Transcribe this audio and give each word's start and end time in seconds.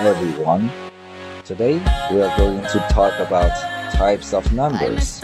everyone. 0.00 0.70
Today 1.44 1.74
we 2.10 2.22
are 2.22 2.34
going 2.38 2.62
to 2.62 2.78
talk 2.88 3.12
about 3.20 3.52
types 3.92 4.32
of 4.32 4.50
numbers. 4.54 5.22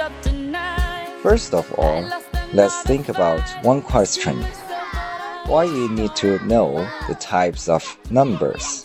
First 1.22 1.54
of 1.54 1.72
all, 1.78 2.06
let's 2.52 2.82
think 2.82 3.08
about 3.08 3.40
one 3.64 3.80
question. 3.80 4.36
Why 5.46 5.64
we 5.64 5.88
need 5.88 6.14
to 6.16 6.44
know 6.44 6.86
the 7.08 7.14
types 7.14 7.70
of 7.70 7.96
numbers? 8.10 8.84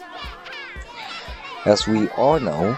As 1.66 1.88
we 1.88 2.08
all 2.12 2.40
know, 2.40 2.78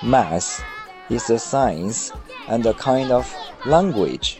math 0.00 0.62
is 1.10 1.28
a 1.30 1.38
science 1.40 2.12
and 2.46 2.64
a 2.64 2.74
kind 2.74 3.10
of 3.10 3.34
language. 3.66 4.38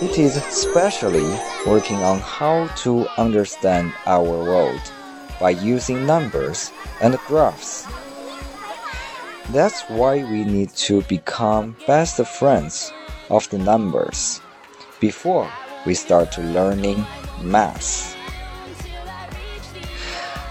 It 0.00 0.16
is 0.16 0.36
especially 0.36 1.28
working 1.66 1.96
on 2.04 2.20
how 2.20 2.68
to 2.84 3.08
understand 3.20 3.92
our 4.06 4.22
world 4.22 4.92
by 5.40 5.50
using 5.50 6.06
numbers 6.06 6.72
and 7.00 7.16
graphs. 7.26 7.86
That's 9.50 9.82
why 9.88 10.24
we 10.24 10.44
need 10.44 10.70
to 10.88 11.02
become 11.02 11.76
best 11.86 12.24
friends 12.26 12.92
of 13.30 13.48
the 13.50 13.58
numbers 13.58 14.40
before 15.00 15.48
we 15.84 15.94
start 15.94 16.32
to 16.32 16.42
learning 16.42 17.04
math. 17.42 18.16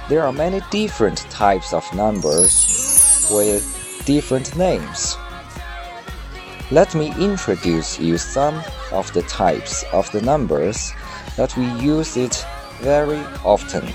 There 0.08 0.23
are 0.23 0.31
many 0.31 0.61
different 0.70 1.17
types 1.30 1.73
of 1.73 1.83
numbers 1.94 3.27
with 3.31 4.03
different 4.05 4.55
names. 4.55 5.17
Let 6.72 6.95
me 6.95 7.14
introduce 7.20 7.99
you 7.99 8.17
some 8.17 8.61
of 8.92 9.11
the 9.14 9.23
types 9.23 9.83
of 9.92 10.11
the 10.11 10.22
numbers 10.22 10.94
that 11.38 11.55
we 11.58 11.66
use 11.81 12.17
it 12.17 12.45
very 12.81 13.20
often. 13.44 13.88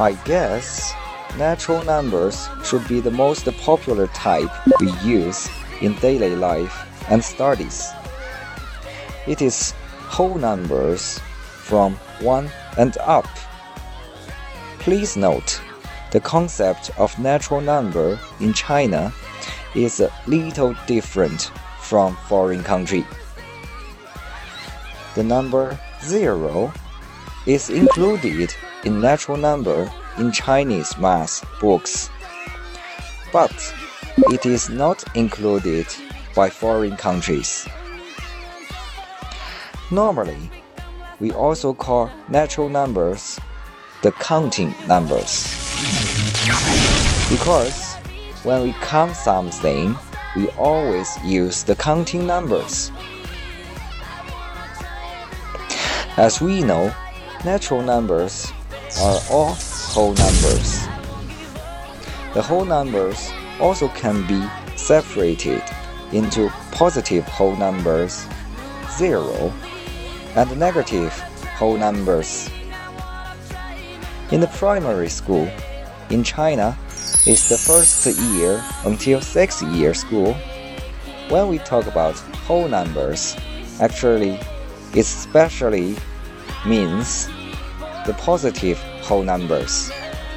I 0.00 0.14
guess 0.24 0.94
natural 1.36 1.84
numbers 1.84 2.48
should 2.64 2.88
be 2.88 3.00
the 3.00 3.10
most 3.10 3.44
popular 3.58 4.06
type 4.06 4.48
we 4.80 4.90
use 5.04 5.50
in 5.82 5.92
daily 5.96 6.34
life 6.34 6.74
and 7.10 7.22
studies. 7.22 7.90
It 9.26 9.42
is 9.42 9.72
whole 10.08 10.36
numbers 10.36 11.18
from 11.64 11.96
1 12.22 12.50
and 12.78 12.96
up. 13.02 13.28
Please 14.78 15.18
note, 15.18 15.60
the 16.12 16.20
concept 16.20 16.90
of 16.96 17.18
natural 17.18 17.60
number 17.60 18.18
in 18.40 18.54
China 18.54 19.12
is 19.74 20.00
a 20.00 20.10
little 20.26 20.74
different 20.86 21.52
from 21.78 22.16
foreign 22.26 22.64
country. 22.64 23.04
The 25.14 25.24
number 25.24 25.78
0 26.02 26.72
is 27.50 27.68
included 27.68 28.54
in 28.84 29.00
natural 29.00 29.36
number 29.36 29.90
in 30.18 30.30
Chinese 30.30 30.96
math 30.98 31.44
books, 31.60 32.08
but 33.32 33.74
it 34.30 34.46
is 34.46 34.70
not 34.70 35.02
included 35.16 35.84
by 36.36 36.48
foreign 36.48 36.96
countries. 36.96 37.66
Normally, 39.90 40.48
we 41.18 41.32
also 41.32 41.74
call 41.74 42.08
natural 42.28 42.68
numbers 42.68 43.40
the 44.02 44.12
counting 44.12 44.72
numbers 44.86 45.42
because 47.28 47.94
when 48.44 48.62
we 48.62 48.72
count 48.74 49.16
something, 49.16 49.96
we 50.36 50.46
always 50.50 51.08
use 51.24 51.64
the 51.64 51.74
counting 51.74 52.28
numbers. 52.28 52.92
As 56.16 56.40
we 56.40 56.62
know, 56.62 56.94
natural 57.44 57.82
numbers 57.82 58.52
are 59.00 59.18
all 59.30 59.56
whole 59.92 60.12
numbers. 60.14 60.86
The 62.34 62.42
whole 62.42 62.64
numbers 62.64 63.30
also 63.58 63.88
can 63.88 64.26
be 64.26 64.46
separated 64.76 65.62
into 66.12 66.50
positive 66.70 67.24
whole 67.24 67.56
numbers, 67.56 68.26
0, 68.98 69.52
and 70.36 70.58
negative 70.58 71.12
whole 71.56 71.76
numbers. 71.76 72.50
In 74.30 74.40
the 74.40 74.48
primary 74.48 75.08
school, 75.08 75.50
in 76.10 76.22
China, 76.22 76.76
is 77.26 77.48
the 77.48 77.56
first 77.56 78.06
year 78.34 78.62
until 78.84 79.20
sixth 79.20 79.62
year 79.62 79.94
school. 79.94 80.34
When 81.28 81.48
we 81.48 81.58
talk 81.58 81.86
about 81.86 82.16
whole 82.46 82.68
numbers, 82.68 83.36
actually, 83.80 84.38
it 84.92 85.06
especially 85.06 85.96
means 86.66 87.26
the 88.06 88.14
positive 88.18 88.78
whole 89.02 89.22
numbers. 89.22 89.90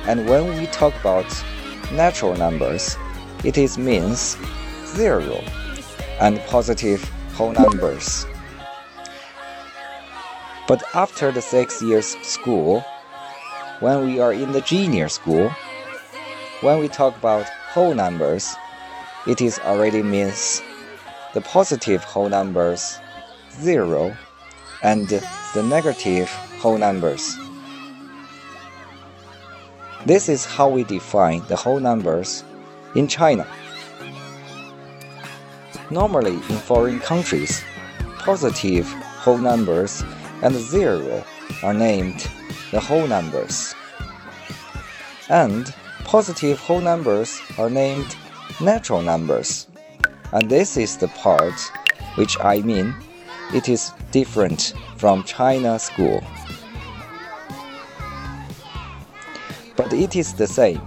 And 0.06 0.28
when 0.28 0.58
we 0.58 0.68
talk 0.68 0.94
about 1.00 1.26
natural 1.92 2.36
numbers, 2.36 2.98
it 3.44 3.58
is 3.58 3.78
means 3.78 4.38
zero 4.86 5.44
and 6.20 6.40
positive 6.48 7.04
whole 7.34 7.52
numbers. 7.52 8.26
But 10.68 10.84
after 10.94 11.32
the 11.32 11.42
six 11.42 11.82
years 11.82 12.16
school, 12.22 12.84
when 13.80 14.06
we 14.06 14.20
are 14.20 14.32
in 14.32 14.54
the 14.54 14.62
junior 14.62 15.10
school, 15.10 15.52
when 16.62 16.80
we 16.80 16.88
talk 16.88 17.18
about 17.18 17.46
whole 17.74 17.94
numbers, 17.94 18.56
it 19.28 19.42
is 19.42 19.60
already 19.60 20.02
means 20.02 20.62
the 21.34 21.42
positive 21.42 22.04
whole 22.04 22.30
numbers 22.30 23.00
0 23.52 24.16
and 24.84 25.08
the 25.08 25.64
negative 25.64 26.30
whole 26.60 26.78
numbers. 26.78 27.38
This 30.06 30.28
is 30.28 30.46
how 30.46 30.68
we 30.68 30.84
define 30.84 31.42
the 31.48 31.56
whole 31.56 31.80
numbers 31.80 32.44
in 32.96 33.08
China. 33.08 33.48
Normally, 35.90 36.34
in 36.34 36.58
foreign 36.68 37.00
countries, 37.00 37.64
positive 38.20 38.86
whole 39.24 39.38
numbers 39.38 40.04
and 40.42 40.56
zero 40.56 41.24
are 41.64 41.74
named 41.74 42.28
the 42.72 42.80
whole 42.80 43.08
numbers. 43.08 43.74
And 45.30 45.74
positive 46.04 46.60
whole 46.60 46.82
numbers 46.82 47.40
are 47.58 47.70
named 47.70 48.16
natural 48.60 49.02
numbers. 49.02 49.68
And 50.34 50.50
this 50.50 50.76
is 50.76 50.98
the 50.98 51.08
part 51.08 51.60
which 52.16 52.38
I 52.42 52.60
mean 52.62 52.94
it 53.53 53.69
is 53.69 53.91
different 54.12 54.74
from 54.97 55.24
China 55.24 55.78
school. 55.78 56.24
But 59.75 59.94
it 59.94 60.16
is 60.16 60.34
the 60.34 60.47
same 60.47 60.81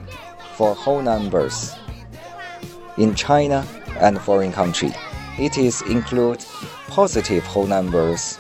for 0.57 0.75
whole 0.75 1.03
numbers. 1.03 1.75
In 2.99 3.15
China 3.15 3.67
and 4.01 4.21
foreign 4.21 4.53
country, 4.53 4.93
it 5.39 5.59
is 5.59 5.83
include 5.83 6.45
positive 6.89 7.45
whole 7.45 7.67
numbers, 7.67 8.39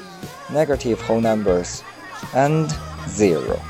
negative 0.51 1.01
whole 1.01 1.21
numbers, 1.21 1.83
and 2.35 2.75
zero. 3.09 3.61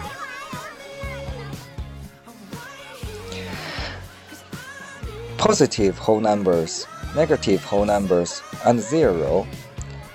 Positive 5.37 5.99
whole 5.99 6.21
numbers, 6.21 6.87
negative 7.15 7.62
whole 7.62 7.84
numbers, 7.84 8.43
and 8.65 8.81
zero 8.81 9.47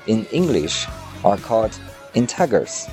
in 0.07 0.25
English 0.25 0.88
are 1.23 1.38
called 1.38 1.78
integers. 2.13 2.88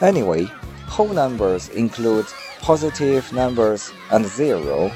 Anyway, 0.00 0.44
whole 0.86 1.08
numbers 1.08 1.68
include 1.70 2.26
positive 2.60 3.32
numbers 3.32 3.90
and 4.10 4.26
zero, 4.26 4.90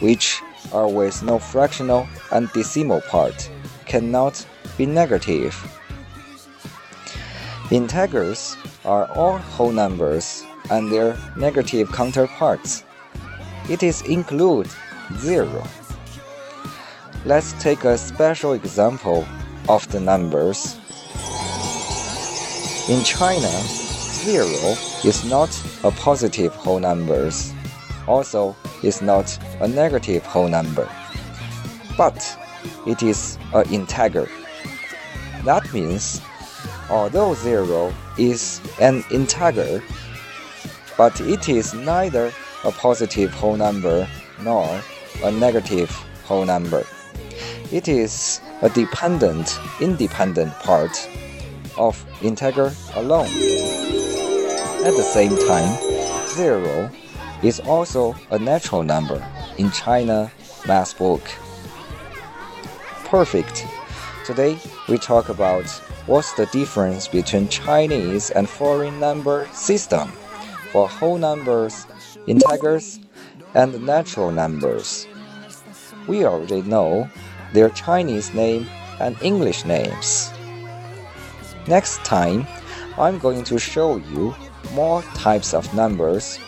which 0.00 0.40
are 0.72 0.88
with 0.88 1.22
no 1.22 1.38
fractional 1.38 2.06
and 2.32 2.52
decimal 2.52 3.00
part, 3.02 3.50
cannot 3.86 4.46
be 4.76 4.86
negative. 4.86 5.54
Integers 7.70 8.56
are 8.84 9.06
all 9.12 9.38
whole 9.38 9.72
numbers 9.72 10.44
and 10.70 10.90
their 10.90 11.16
negative 11.36 11.90
counterparts 11.92 12.84
it 13.68 13.82
is 13.82 14.00
include 14.02 14.66
zero. 15.18 15.62
Let's 17.24 17.52
take 17.54 17.84
a 17.84 17.98
special 17.98 18.52
example 18.52 19.26
of 19.68 19.86
the 19.90 19.98
numbers. 19.98 20.76
In 22.88 23.02
China, 23.02 23.50
zero 24.22 24.76
is 25.04 25.24
not 25.24 25.50
a 25.82 25.90
positive 25.90 26.54
whole 26.54 26.78
number, 26.78 27.30
also 28.06 28.56
is 28.84 29.02
not 29.02 29.36
a 29.60 29.66
negative 29.66 30.24
whole 30.24 30.48
number, 30.48 30.88
but 31.98 32.38
it 32.86 33.02
is 33.02 33.36
an 33.52 33.68
integer. 33.72 34.28
That 35.44 35.70
means, 35.74 36.20
although 36.88 37.34
zero 37.34 37.92
is 38.16 38.60
an 38.80 39.02
integer, 39.10 39.82
but 40.96 41.20
it 41.20 41.48
is 41.48 41.74
neither 41.74 42.32
a 42.64 42.70
positive 42.70 43.34
whole 43.34 43.56
number 43.56 44.08
nor 44.42 44.80
a 45.24 45.32
negative 45.32 45.90
whole 46.24 46.46
number. 46.46 46.86
It 47.70 47.86
is 47.86 48.40
a 48.62 48.70
dependent 48.70 49.60
independent 49.78 50.54
part 50.60 51.06
of 51.76 52.02
integer 52.22 52.72
alone. 52.94 53.28
At 54.86 54.96
the 54.96 55.02
same 55.02 55.36
time, 55.46 55.78
zero 56.28 56.90
is 57.42 57.60
also 57.60 58.14
a 58.30 58.38
natural 58.38 58.82
number 58.82 59.22
in 59.58 59.70
China 59.70 60.32
math 60.66 60.96
book. 60.96 61.20
Perfect. 63.04 63.66
Today 64.24 64.58
we 64.88 64.96
talk 64.96 65.28
about 65.28 65.68
what's 66.06 66.32
the 66.32 66.46
difference 66.46 67.06
between 67.06 67.48
Chinese 67.48 68.30
and 68.30 68.48
foreign 68.48 68.98
number 68.98 69.46
system 69.52 70.08
for 70.72 70.88
whole 70.88 71.18
numbers, 71.18 71.86
integers, 72.26 72.98
and 73.54 73.84
natural 73.84 74.30
numbers. 74.30 75.06
We 76.06 76.24
already 76.24 76.62
know 76.62 77.10
their 77.52 77.70
Chinese 77.70 78.32
name 78.34 78.66
and 79.00 79.16
English 79.22 79.64
names. 79.64 80.30
Next 81.66 82.04
time, 82.04 82.46
I'm 82.96 83.18
going 83.18 83.44
to 83.44 83.58
show 83.58 83.96
you 83.96 84.34
more 84.72 85.02
types 85.14 85.54
of 85.54 85.72
numbers 85.74 86.38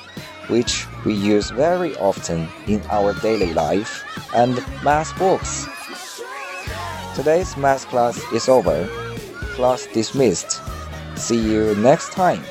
which 0.49 0.87
we 1.05 1.14
use 1.14 1.50
very 1.50 1.97
often 1.97 2.49
in 2.67 2.82
our 2.91 3.14
daily 3.20 3.55
life 3.55 4.05
and 4.35 4.56
math 4.82 5.17
books. 5.17 5.69
Today's 7.14 7.56
math 7.56 7.87
class 7.87 8.19
is 8.32 8.49
over. 8.49 8.88
Class 9.55 9.87
dismissed. 9.93 10.61
See 11.17 11.38
you 11.38 11.76
next 11.76 12.12
time. 12.12 12.43